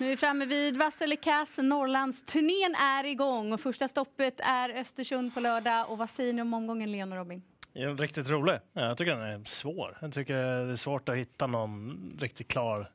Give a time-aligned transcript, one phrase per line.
[0.00, 1.58] Nu är vi framme vid Vasselikass.
[1.58, 5.90] Norrlandsturnén är igång och första stoppet är Östersund på lördag.
[5.90, 7.42] Och vad säger ni om omgången, Leon och Robin?
[7.72, 8.58] Ja, riktigt rolig.
[8.72, 9.98] Jag tycker den är svår.
[10.00, 12.90] Jag tycker det är svårt att hitta någon riktigt klar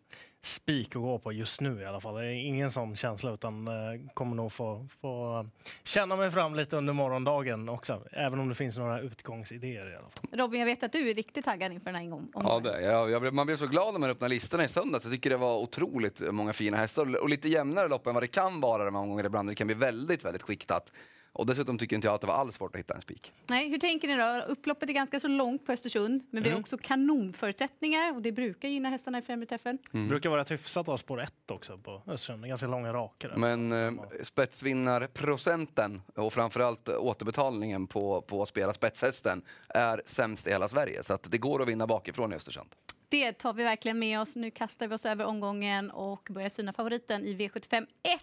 [0.45, 2.15] spik att gå på just nu i alla fall.
[2.15, 3.73] Det är ingen sån känsla utan uh,
[4.13, 5.45] kommer nog få, få
[5.83, 8.01] känna mig fram lite under morgondagen också.
[8.11, 10.39] Även om det finns några utgångsidéer i alla fall.
[10.39, 12.31] Robin, jag vet att du är riktigt taggad inför den här gången.
[12.33, 15.05] Ja, det, jag, jag, man blev så glad när man öppnade listorna i söndags.
[15.05, 18.27] Jag tycker det var otroligt många fina hästar och lite jämnare lopp än vad det
[18.27, 19.49] kan vara de här omgångar ibland.
[19.49, 20.91] Det kan bli väldigt, väldigt skiktat.
[21.35, 23.33] Och dessutom tycker inte jag att det var alls svårt att hitta en spik.
[23.47, 24.51] Nej, hur tänker ni då?
[24.51, 26.61] Upploppet är ganska så långt på Östersund, men vi har mm.
[26.61, 29.77] också kanonförutsättningar och det brukar gynna hästarna i främre träffen.
[29.93, 30.07] Mm.
[30.07, 33.33] brukar vara rätt hyfsat att spår ett också på Östersund, ganska långa raker.
[33.37, 40.67] Men eh, spetsvinnarprocenten och framförallt återbetalningen på, på att spela spetshästen är sämst i hela
[40.67, 41.03] Sverige.
[41.03, 42.69] Så att det går att vinna bakifrån i Östersund.
[43.15, 44.35] Det tar vi verkligen med oss.
[44.35, 48.21] Nu kastar vi oss över omgången och börjar syna favoriten i V75 1.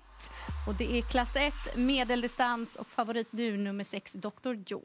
[0.69, 4.55] Och det är klass 1, medeldistans och favorit nu nummer 6, Dr.
[4.67, 4.83] Joe.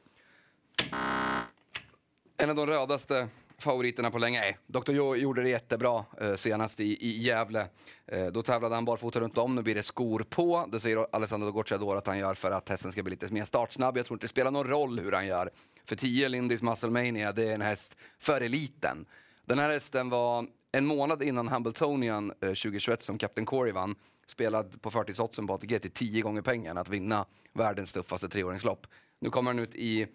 [2.36, 3.28] En av de rödaste
[3.58, 4.56] favoriterna på länge.
[4.66, 4.92] Dr.
[4.92, 7.66] Joe gjorde det jättebra eh, senast i, i Gävle.
[8.06, 10.68] Eh, då tävlade han barfota runt om, nu blir det skor på.
[10.72, 13.96] Det säger Alessandro Gocciador att han gör för att hästen ska bli lite mer startsnabb.
[13.96, 15.50] Jag tror inte det spelar någon roll hur han gör.
[15.84, 19.06] För 10 Lindis Muscle Mania, det är en häst för eliten.
[19.48, 23.94] Den här hästen var en månad innan Hamiltonian eh, 2021 som Captain Corey vann,
[24.26, 28.86] spelad på förtidsoddsen på ATG till tio gånger pengarna att vinna världens tuffaste treåringslopp.
[29.20, 30.06] Nu kommer han ut i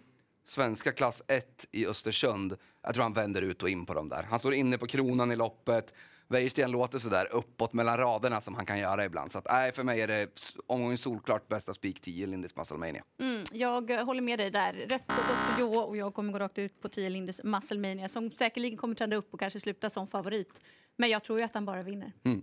[0.46, 2.56] svenska klass 1 i Östersund.
[2.82, 4.22] Jag tror han vänder ut och in på dem där.
[4.22, 5.92] Han står inne på kronan i loppet.
[6.34, 9.32] Wäjersten låter sådär uppåt mellan raderna som han kan göra ibland.
[9.32, 10.28] Så att, nej, för mig är det
[10.66, 13.04] omgången solklart bästa spik 10 Lindis Musclemania.
[13.20, 14.72] Mm, jag håller med dig där.
[14.72, 15.60] Rätt på Dr.
[15.60, 19.16] Joe och jag kommer gå rakt ut på 10 Lindis Musclemania som säkerligen kommer trenda
[19.16, 20.60] upp och kanske sluta som favorit.
[20.96, 22.12] Men jag tror ju att han bara vinner.
[22.24, 22.42] Mm.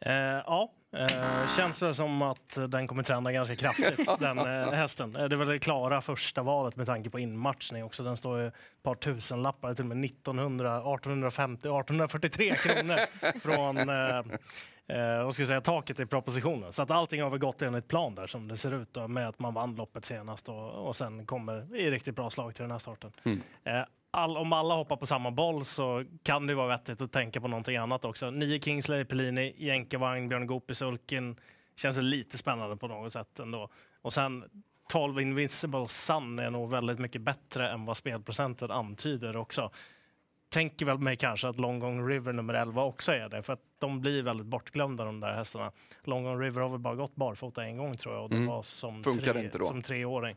[0.00, 5.16] Eh, ja, eh, känns väl som att den kommer trenda ganska kraftigt, den eh, hästen.
[5.16, 8.02] Eh, det är väl det klara första valet med tanke på inmatchning också.
[8.02, 12.98] Den står ju ett par tusen lappar, till och med 1900, 1850, 1843 kronor
[13.40, 14.18] från eh,
[14.86, 16.72] eh, vad ska säga, taket i propositionen.
[16.72, 19.28] Så att allting har väl gått enligt plan där som det ser ut då, med
[19.28, 22.70] att man vann loppet senast och, och sen kommer i riktigt bra slag till den
[22.70, 23.12] här starten.
[23.24, 23.40] Mm.
[24.14, 27.48] All, om alla hoppar på samma boll så kan det vara vettigt att tänka på
[27.48, 28.30] någonting annat också.
[28.30, 31.36] Nio Kingsley, Pellini, Jänkarvagn, Björn Goop i sulken.
[31.76, 33.68] Känns lite spännande på något sätt ändå.
[34.02, 34.44] Och sen
[34.88, 39.70] 12 Invincible Sun är nog väldigt mycket bättre än vad spelprocenten antyder också.
[40.48, 43.62] Tänker väl mig kanske att Long Gone River nummer 11 också är det, för att
[43.78, 45.72] de blir väldigt bortglömda de där hästarna.
[46.02, 48.48] Long Gone River har väl bara gått barfota en gång tror jag och det mm.
[48.48, 50.36] var som, tre, som treåring.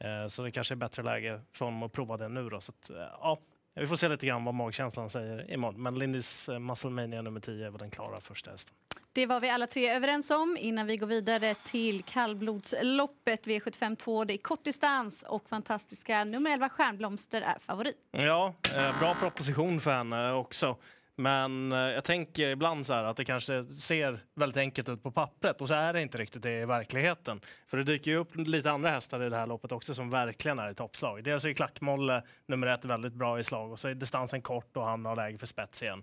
[0.00, 2.48] Eh, så det kanske är bättre läge för honom att prova det nu.
[2.48, 2.60] Då.
[2.60, 3.38] Så att, eh, ja,
[3.74, 5.82] vi får se lite grann vad magkänslan säger imorgon.
[5.82, 8.74] Men Lindis eh, Musclemania nummer 10 är väl den klara första hästen.
[9.12, 14.24] Det var vi alla tre överens om innan vi går vidare till kallblodsloppet V75 2.
[14.24, 17.96] Det är kortdistans och fantastiska nummer 11 Stjärnblomster är favorit.
[18.10, 18.54] Ja,
[19.00, 20.76] bra proposition för henne också.
[21.20, 25.10] Men eh, jag tänker ibland så här att det kanske ser väldigt enkelt ut på
[25.10, 27.40] pappret och så är det inte riktigt det i verkligheten.
[27.66, 30.58] För det dyker ju upp lite andra hästar i det här loppet också som verkligen
[30.58, 31.24] är i toppslag.
[31.24, 34.84] Dels är Klackmolle nummer ett väldigt bra i slag och så är distansen kort och
[34.84, 36.02] han har läge för spets igen.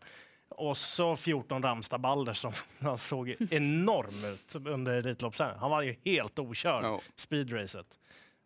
[0.49, 2.51] Och så 14 Ramstad Balder som
[2.97, 5.59] såg enorm ut under Elitloppsserien.
[5.59, 7.01] Han var ju helt okörd, no.
[7.15, 7.87] speedracet.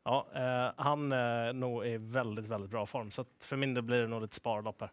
[0.04, 3.12] Ja, eh, han är nog i väldigt, väldigt bra form.
[3.12, 4.90] Så för min del blir det nog lite sparlopp här.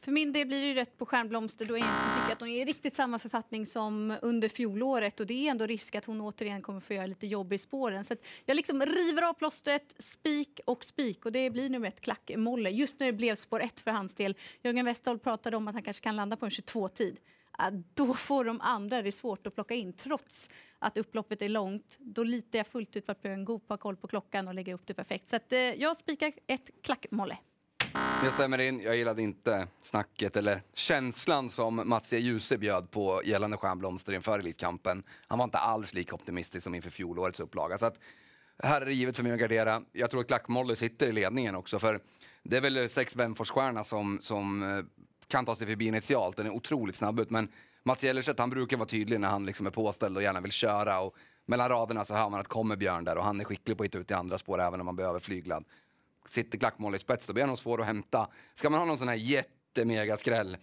[0.00, 2.48] För min del blir det ju rätt på Stjärnblomster då jag inte tycker att hon
[2.48, 6.20] är i riktigt samma författning som under fjolåret och det är ändå risk att hon
[6.20, 8.04] återigen kommer få göra lite jobb i spåren.
[8.04, 8.14] Så
[8.46, 12.70] jag liksom river av plåstret, spik och spik och det blir nummer ett klackmolle.
[12.70, 14.36] Just när det blev spår ett för hans del.
[14.62, 17.18] Jörgen Westholm pratade om att han kanske kan landa på en 22-tid.
[17.94, 21.96] Då får de andra det svårt att plocka in trots att upploppet är långt.
[21.98, 24.74] Då litar jag fullt ut på att Björn Goop har koll på klockan och lägger
[24.74, 25.28] upp det perfekt.
[25.28, 27.38] Så att, eh, jag spikar ett klackmolle.
[28.24, 28.80] Jag stämmer in.
[28.80, 32.18] Jag gillade inte snacket eller känslan som Mats e.
[32.18, 35.02] Djuse bjöd på gällande Stjärnblomster inför Elitkampen.
[35.28, 37.78] Han var inte alls lika optimistisk som inför fjolårets upplaga.
[37.78, 37.98] Så att,
[38.62, 39.82] här är det givet för mig att gardera.
[39.92, 40.46] Jag tror att Klack
[40.76, 41.78] sitter i ledningen också.
[41.78, 42.00] För
[42.42, 44.84] det är väl sex Vemforsstjärna som, som eh,
[45.28, 46.36] kan ta sig förbi initialt.
[46.36, 47.30] Den är otroligt snabb ut.
[47.30, 47.48] Men
[47.82, 51.00] Mats Gellerstedt han brukar vara tydlig när han liksom är påställd och gärna vill köra.
[51.00, 51.16] Och
[51.46, 53.86] mellan raderna så hör man att kommer Björn där och han är skicklig på att
[53.86, 55.64] hitta ut i andra spår även om man behöver flyglad
[56.28, 58.28] sitter klackmål i spets, då blir han nog svår att hämta.
[58.54, 60.56] Ska man ha någon sån här jättemega skräll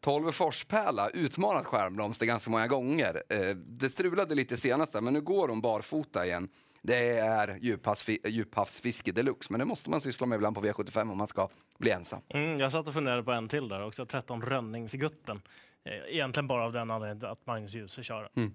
[0.00, 3.22] 12 Forspärla utmanat Stjärnblomster ganska många gånger.
[3.28, 6.48] Eh, det strulade lite senast men nu går hon barfota igen.
[6.82, 11.18] Det är djuphavsfi- djuphavsfiske deluxe, men det måste man syssla med ibland på V75 om
[11.18, 11.48] man ska
[11.78, 12.20] bli ensam.
[12.28, 15.42] Mm, jag satt och funderade på en till där också, 13 Rönningsgutten.
[15.84, 18.30] Eh, Egentligen bara av den anledningen att Magnus Djuse kör.
[18.36, 18.52] Mm.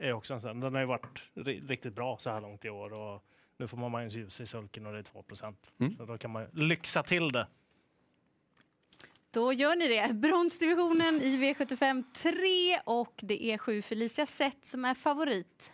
[0.00, 0.60] Är också en sån.
[0.60, 3.24] Den har ju varit ri- riktigt bra så här långt i år och
[3.60, 5.24] nu får man Magnus Djuse i sulken och det är 2
[5.80, 5.96] Mm.
[5.96, 7.46] Så då kan man lyxa till det.
[9.30, 10.14] Då gör ni det.
[10.14, 15.72] Bronsdivisionen i V75 3 och det är sju Felicia Zet som är favorit.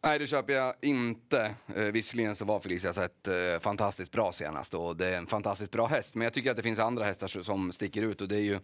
[0.00, 1.54] Nej, det köper jag inte.
[1.74, 5.70] Eh, visserligen så var Felicia sett eh, fantastiskt bra senast och det är en fantastiskt
[5.70, 6.14] bra häst.
[6.14, 8.58] Men jag tycker att det finns andra hästar som- sticker ut och det är ju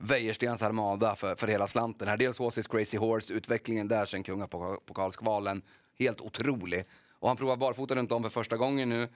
[0.00, 2.08] Wäjerstens Armada för, för hela slanten.
[2.08, 2.16] Här.
[2.16, 5.62] Dels Horses Crazy Horse, utvecklingen där sen kungapokalskvalen,
[6.02, 6.84] helt otrolig.
[7.10, 9.08] Och han provar barfota runt om för första gången nu.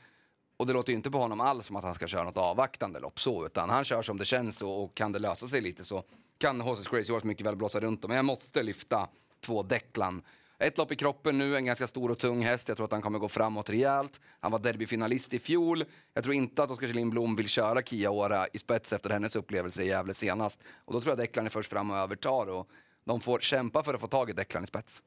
[0.57, 3.01] Och det låter ju inte på honom alls som att han ska köra något avvaktande
[3.01, 5.85] lopp så, utan han kör som det känns och, och kan det lösa sig lite
[5.85, 6.03] så
[6.39, 8.09] kan Horses Crazy Horse mycket väl blåsa runt dem.
[8.09, 9.09] Men jag måste lyfta
[9.41, 10.23] två Declan.
[10.59, 12.69] Ett lopp i kroppen nu, en ganska stor och tung häst.
[12.69, 14.21] Jag tror att han kommer gå framåt rejält.
[14.41, 15.85] Han var derbyfinalist i fjol.
[16.15, 19.37] Jag tror inte att Oskar Kjellin Blom vill köra Kia Ora i spets efter hennes
[19.37, 20.61] upplevelse i Gävle senast.
[20.85, 22.69] Och då tror jag Declan är först fram och övertar och
[23.05, 25.03] de får kämpa för att få tag i Declan i spets.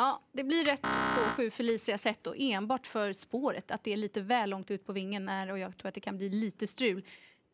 [0.00, 3.70] Ja, det blir rätt på sju Felicia Zet och enbart för spåret.
[3.70, 6.00] Att det är lite väl långt ut på vingen när, och jag tror att det
[6.00, 7.04] kan bli lite strul.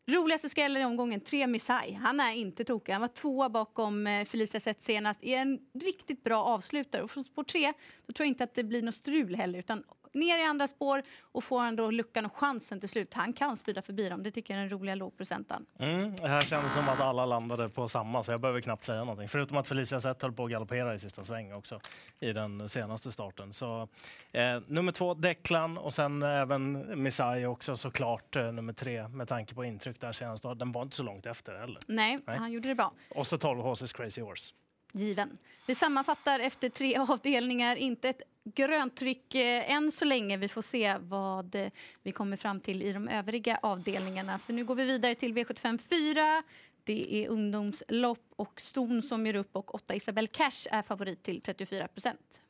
[0.05, 1.93] Roligaste skrällen i omgången, tre Misai.
[1.93, 2.93] Han är inte tokig.
[2.93, 5.23] Han var tvåa bakom eh, Felicia Zet senast.
[5.23, 7.03] Är en riktigt bra avslutare.
[7.03, 7.73] Och från spår tre
[8.05, 9.59] då tror jag inte att det blir något strul heller.
[9.59, 9.83] Utan
[10.17, 13.13] ner i andra spår och får han då luckan och chansen till slut.
[13.13, 14.23] Han kan sprida förbi dem.
[14.23, 15.65] Det tycker jag är den roliga lågprocenten.
[15.79, 18.99] Mm, det här känns som att alla landade på samma, så jag behöver knappt säga
[18.99, 19.27] någonting.
[19.27, 21.79] Förutom att Felicia Zet höll på att galoppera i sista sväng också
[22.19, 23.53] i den senaste starten.
[23.53, 23.87] Så,
[24.31, 29.55] eh, nummer två, Declan och sen även Misai också såklart eh, nummer tre med tanke
[29.55, 30.43] på intryck där senast.
[30.43, 31.79] Den var inte så långt efter heller.
[31.87, 32.37] Nej, Nej.
[32.37, 32.93] han gjorde det bra.
[33.09, 34.53] Och så 12 Horses Crazy Horse.
[34.91, 35.37] given.
[35.67, 37.75] Vi sammanfattar efter tre avdelningar.
[37.75, 38.21] Inte ett
[38.55, 40.37] Gröntryck eh, än så länge.
[40.37, 41.69] Vi får se vad eh,
[42.03, 44.39] vi kommer fram till i de övriga avdelningarna.
[44.39, 46.43] För nu går vi vidare till V75 4.
[46.83, 51.41] Det är ungdomslopp och Ston som gör upp och 8 Isabel Cash är favorit till
[51.41, 52.41] 34 procent.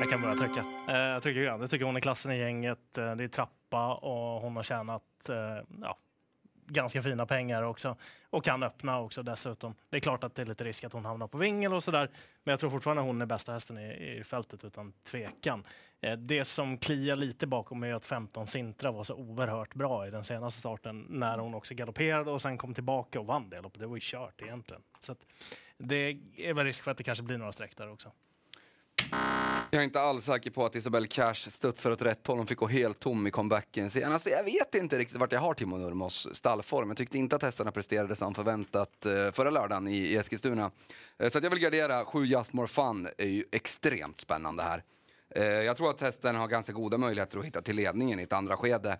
[0.00, 0.64] Jag kan börja trycka.
[0.88, 2.92] Eh, jag, tycker, jag tycker hon är klassen i gänget.
[2.92, 5.02] Det är trappa och hon har tjänat
[5.80, 5.98] ja,
[6.66, 7.96] ganska fina pengar också.
[8.30, 9.74] Och kan öppna också dessutom.
[9.90, 12.10] Det är klart att det är lite risk att hon hamnar på vingel och sådär.
[12.44, 15.64] Men jag tror fortfarande hon är bästa hästen i, i fältet utan tvekan.
[16.00, 20.10] Eh, det som kliar lite bakom är att 15 Sintra var så oerhört bra i
[20.10, 23.80] den senaste starten när hon också galopperade och sen kom tillbaka och vann det loppet.
[23.80, 24.82] Det var ju kört egentligen.
[24.98, 25.26] Så att
[25.78, 28.12] det är väl risk för att det kanske blir några streck där också.
[29.74, 32.36] Jag är inte alls säker på att Isabel Cash studsar åt rätt håll.
[32.36, 34.26] Hon fick gå helt tom i comebacken senast.
[34.26, 36.88] Jag vet inte riktigt vart jag har Timo Nurmos stallform.
[36.88, 40.70] Jag tyckte inte att hästarna presterade som förväntat eh, förra lördagen i, Eskilstuna.
[41.18, 42.04] Eh, så att jag vill gardera.
[42.04, 44.82] Sju Just More Fun är ju extremt spännande här.
[45.30, 48.32] Eh, jag tror att hästen har ganska goda möjligheter att hitta till ledningen i ett
[48.32, 48.98] andra skede.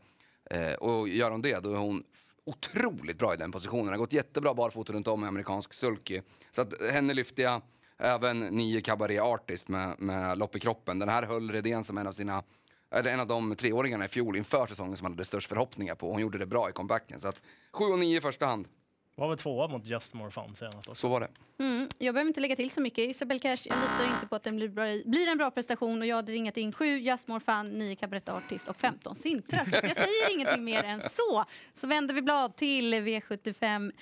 [0.79, 2.05] Och gör hon det, då är hon
[2.45, 3.89] otroligt bra i den positionen.
[3.89, 6.21] har gått jättebra barfota runt om i amerikansk sulky.
[6.51, 7.63] Så att henne lyfter jag.
[8.05, 10.99] Även nio Cabaret Artist med, med lopp i kroppen.
[10.99, 12.43] Den här höll Redén som en av sina
[12.91, 16.11] eller en av de treåringarna i fjol inför säsongen som han hade störst förhoppningar på.
[16.11, 17.21] Hon gjorde det bra i comebacken.
[17.21, 17.43] Så att
[17.73, 18.69] 7 och 9 i första hand.
[19.17, 20.95] Var väl tvåa mot Just More Fun senast också.
[20.95, 21.29] Så var det.
[21.59, 22.99] Mm, jag behöver inte lägga till så mycket.
[22.99, 26.07] Isabel Cash, jag litar inte på att den blir, bra, blir en bra prestation och
[26.07, 29.65] jag hade ringat in 7 Just More Fun, 9 Cabaret Artist och 15 Sintra.
[29.65, 31.45] Så jag säger ingenting mer än så.
[31.73, 33.93] Så vänder vi blad till V75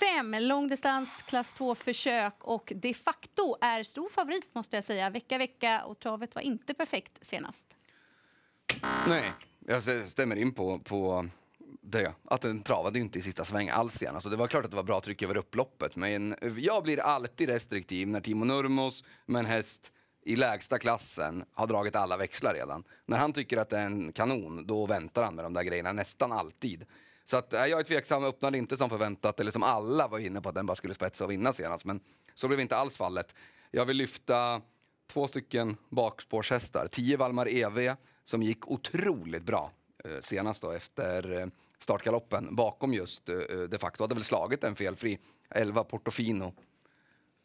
[0.00, 5.10] Fem långdistans, klass 2-försök och de facto är stor favorit måste jag säga.
[5.10, 7.66] Vecka, vecka och travet var inte perfekt senast.
[9.08, 9.32] Nej,
[9.66, 11.28] jag stämmer in på, på
[11.80, 12.12] det.
[12.24, 14.14] Att den travade inte i sista sväng alls senast.
[14.14, 15.96] Alltså det var klart att det var bra tryck över upploppet.
[15.96, 19.92] Men jag blir alltid restriktiv när Timo Nurmos med en häst
[20.24, 22.84] i lägsta klassen har dragit alla växlar redan.
[23.06, 25.92] När han tycker att det är en kanon, då väntar han med de där grejerna
[25.92, 26.84] nästan alltid.
[27.24, 30.40] Så att, äh, jag är tveksam, öppnade inte som förväntat, eller som alla var inne
[30.40, 31.84] på att den bara skulle spetsa och vinna senast.
[31.84, 32.00] Men
[32.34, 33.34] så blev inte alls fallet.
[33.70, 34.62] Jag vill lyfta
[35.06, 36.88] två stycken bakspårshästar.
[36.88, 39.72] 10 Valmar EV som gick otroligt bra
[40.04, 41.46] eh, senast då efter eh,
[41.78, 43.36] startgaloppen bakom just eh,
[43.70, 44.04] de facto.
[44.04, 45.18] Hade väl slagit en felfri
[45.50, 46.54] 11 Portofino.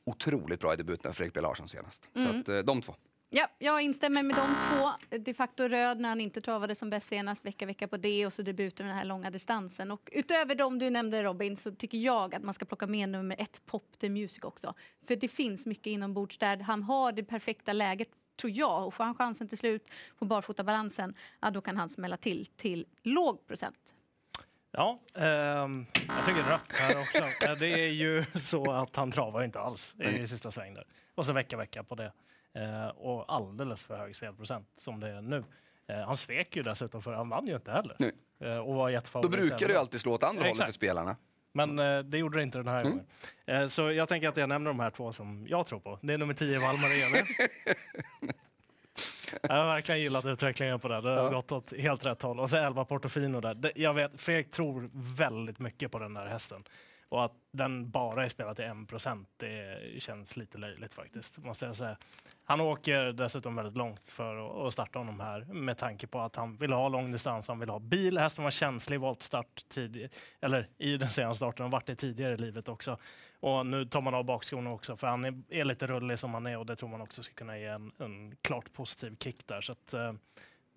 [0.04, 2.02] Otroligt bra i debuten Fredrik B Larsson senast.
[2.14, 2.96] Så att eh, de två.
[3.30, 5.18] Ja, jag instämmer med de två.
[5.18, 8.34] De facto röd när han inte travade som bäst senast, vecka vecka på det och
[8.34, 9.92] så debuten den här långa distansen.
[9.92, 13.36] Och utöver de du nämnde Robin så tycker jag att man ska plocka med nummer
[13.40, 14.74] ett, Pop the Music också.
[15.08, 16.58] För det finns mycket inombords där.
[16.58, 21.14] Han har det perfekta läget tror jag och får han chansen till slut på barfotabalansen,
[21.40, 23.94] ja, då kan han smälla till till låg procent.
[24.72, 27.48] Ja, ehm, jag tycker rött här också.
[27.48, 30.86] Eh, Det är ju så att han travar inte alls i sista sväng där.
[31.16, 32.12] Och så vecka, vecka på det.
[32.56, 35.44] Eh, och alldeles för hög spelprocent som det är nu.
[35.88, 37.96] Eh, han svek ju dessutom för han vann ju inte heller.
[38.44, 41.16] Eh, och var Då brukar det ju alltid slå åt andra hållet för spelarna.
[41.54, 42.90] Men eh, det gjorde det inte den här Mm.
[42.92, 43.06] gången.
[43.46, 46.00] Eh, så jag tänker att jag nämner de här två som jag tror på.
[46.02, 47.26] Det är nummer 10 Valmar Eve.
[49.42, 51.02] jag har verkligen gillat utvecklingen på det.
[51.02, 51.30] Det har Ja.
[51.30, 52.40] gått åt helt rätt håll.
[52.40, 53.54] Och så 11 Portofino där.
[53.54, 56.64] Det, jag vet, Fredrik tror väldigt mycket på den där hästen.
[57.10, 61.76] Och att den bara är spelad till 1% det känns lite löjligt faktiskt, måste jag
[61.76, 61.98] säga.
[62.44, 66.58] Han åker dessutom väldigt långt för att- starta honom här med tanke på att han
[66.58, 68.18] vill ha lång distans, han vill ha bil.
[68.18, 70.10] Hästen var känslig valt start tidigare,
[70.42, 72.98] eller i den senaste starten och varit det tidigare i livet också.
[73.40, 76.46] Och nu tar man av bakskorna också för han är, är lite rullig som han
[76.46, 79.62] är och det tror man också ska kunna ge en, en klart positiv kick där.
[79.62, 80.14] Så att, eh,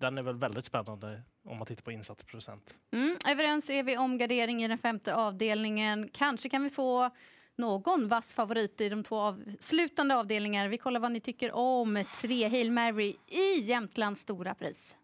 [0.01, 2.75] den är väl väldigt spännande om man tittar på insatsprocent.
[2.91, 6.09] Mm, överens är vi om gardering i den femte avdelningen.
[6.13, 7.09] Kanske kan vi få
[7.55, 10.67] någon vass favorit i de två avslutande avdelningar.
[10.67, 14.97] Vi kollar vad ni tycker om tre Hail Mary i Jämtlands stora pris.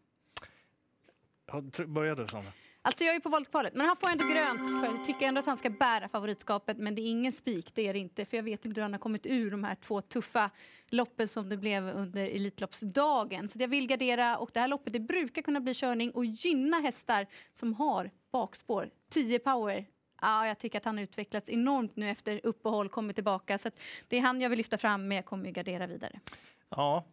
[1.87, 2.51] Börjar du Sandra?
[2.87, 4.81] Alltså jag är på voltkvalet, men han får ändå grönt.
[4.81, 7.87] För jag tycker ändå att han ska bära favoritskapet, men det är ingen spik, det
[7.87, 8.25] är det inte.
[8.25, 10.49] För jag vet inte hur han har kommit ur de här två tuffa
[10.89, 13.49] loppen som det blev under Elitloppsdagen.
[13.49, 16.79] Så jag vill gardera och det här loppet det brukar kunna bli körning och gynna
[16.79, 18.89] hästar som har bakspår.
[19.09, 19.75] 10 power.
[19.75, 19.85] Ja,
[20.21, 23.57] ah, jag tycker att han har utvecklats enormt nu efter uppehåll, kommit tillbaka.
[23.57, 26.19] Så att det är han jag vill lyfta fram, men jag kommer ju gardera vidare.
[26.69, 27.05] Ja,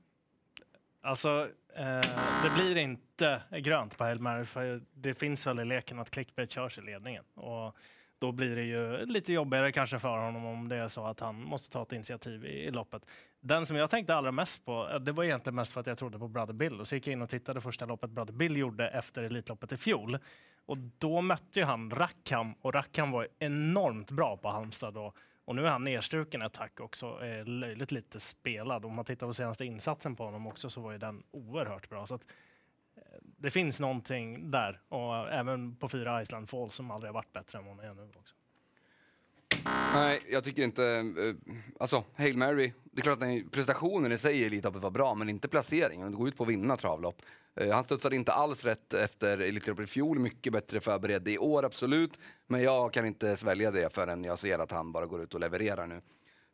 [1.05, 2.01] alltså eh,
[2.43, 6.51] det blir inte grönt på Hail Mary för det finns väl i leken att clickbait
[6.51, 7.25] körs i ledningen.
[7.35, 7.77] Och
[8.19, 11.45] då blir det ju lite jobbigare kanske för honom om det är så att han
[11.45, 13.03] måste ta ett initiativ i, i loppet.
[13.41, 15.99] Den som jag tänkte allra mest på, eh, det var egentligen mest för att jag
[15.99, 16.81] trodde på Brother Bill.
[16.81, 19.77] Och så gick jag in och tittade första loppet Brother Bill gjorde efter Elitloppet i
[19.77, 20.19] fjol.
[20.67, 25.13] Och då mötte ju han Rackham och Rackham var enormt bra på Halmstad då.
[25.45, 28.85] Och nu är han nedstruken ett tack också, är löjligt lite spelad.
[28.85, 32.07] Om man tittar på senaste insatsen på honom också så var ju den oerhört bra.
[32.07, 32.25] Så att,
[32.97, 37.15] eh, det finns någonting där och eh, även på fyra Island Falls som aldrig har
[37.15, 38.35] varit bättre än vad hon är nu också.
[39.95, 40.85] Nej, jag tycker inte...
[40.85, 45.15] Eh, alltså, Hail Mary, det är klart att prestationen i sig i Elitloppet var bra,
[45.15, 46.11] men inte placeringen.
[46.11, 47.23] Det går ut på att vinna travlopp.
[47.61, 51.65] Eh, han studsade inte alls rätt efter Elitloppet i fjol, mycket bättre förberedd i år,
[51.65, 52.19] absolut.
[52.47, 55.41] Men jag kan inte svälja det förrän jag ser att han bara går ut och
[55.41, 56.01] levererar nu.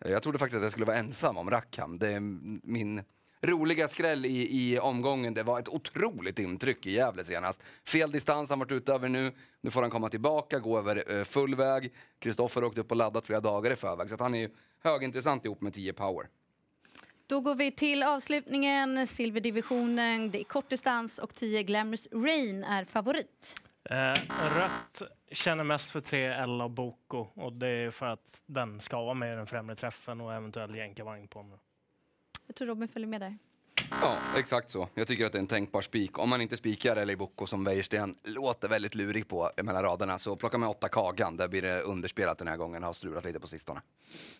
[0.04, 1.98] Eh, jag trodde faktiskt att jag skulle vara ensam om Rackham.
[1.98, 2.20] Det är
[2.68, 3.02] min
[3.42, 5.34] roliga skräll i, i omgången.
[5.34, 7.62] Det var ett otroligt intryck i Gävle senast.
[7.86, 9.32] Fel distans han varit ute över nu.
[9.60, 11.92] Nu får han komma tillbaka, gå över eh, full väg.
[12.18, 14.08] Kristoffer åkte upp och laddat flera dagar i förväg.
[14.08, 14.50] Så att han är ju
[14.82, 16.26] högintressant ihop med 10 power.
[17.26, 20.30] Då går vi till avslutningen, silverdivisionen.
[20.30, 23.54] Det är kortdistans och 10 Glamorous Rain är favorit.
[23.84, 23.96] Eh,
[24.56, 29.04] rött känner mest för tre Ella och Boko och det är för att den ska
[29.04, 31.58] vara med i den främre träffen och eventuellt jänkarvagn på honom.
[32.50, 33.38] Jag tror Robin följer med där.
[34.02, 34.88] Ja, exakt så.
[34.94, 36.18] Jag tycker att det är en tänkbar spik.
[36.18, 40.36] Om man inte spikar eller Boko som Wäjersten låter väldigt lurig på mellan raderna så
[40.36, 41.36] plocka med åtta Kagan.
[41.36, 42.82] Där blir det underspelat den här gången.
[42.82, 43.80] Har strulat lite på sistone.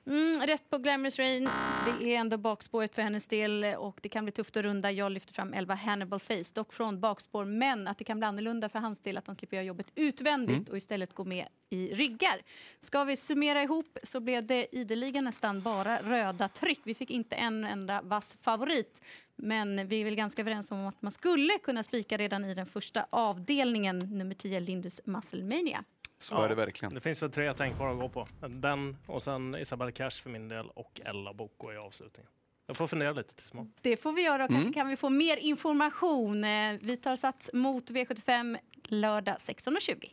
[0.06, 1.48] Mm, rätt på Glamorous Rain.
[1.86, 4.92] Det är ändå bakspåret för hennes del och det kan bli tufft att runda.
[4.92, 7.44] Jag lyfter fram 11 Hannibal Face, dock från bakspår.
[7.44, 10.68] Men att det kan bli annorlunda för hans del, att han slipper göra jobbet utvändigt
[10.68, 12.42] och istället gå med i ryggar.
[12.80, 16.80] Ska vi summera ihop så blev det ideligen nästan bara röda tryck.
[16.84, 19.00] Vi fick inte en enda vass favorit.
[19.42, 22.66] Men vi är väl ganska överens om att man skulle kunna spika redan i den
[22.66, 25.84] första avdelningen, nummer 10, Lindus Muscle Mania.
[26.18, 26.44] Så Ja.
[26.44, 26.94] är det verkligen.
[26.94, 28.28] Det finns väl tre tänkbara att gå på.
[28.48, 32.30] Den och sen Isabelle Cash för min del och Ella Boko i avslutningen.
[32.66, 33.72] Jag får fundera lite tills imorgon.
[33.80, 36.44] Det får vi göra och kanske kan vi få mer information.
[36.44, 40.10] Eh, Vi tar sats mot V75 lördag 16.20.